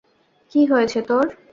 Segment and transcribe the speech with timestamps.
[0.51, 1.25] কি হয়েছে তোর?